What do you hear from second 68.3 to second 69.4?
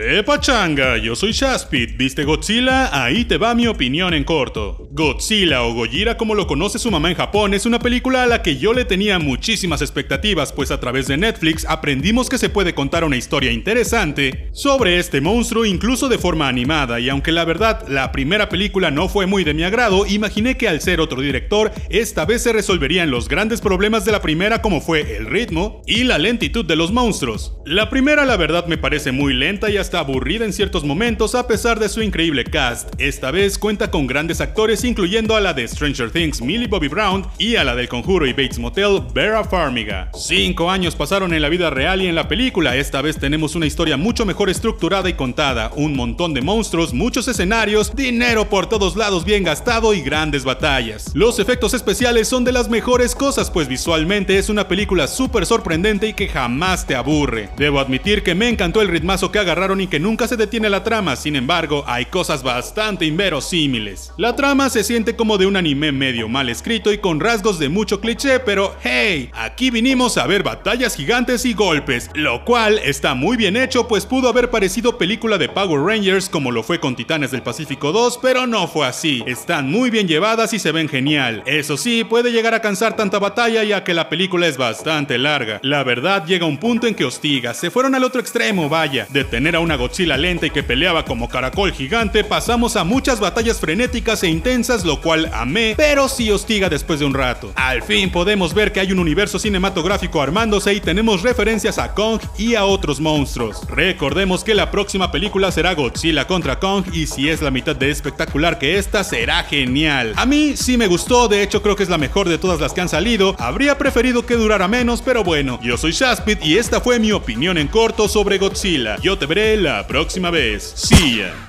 pero hey,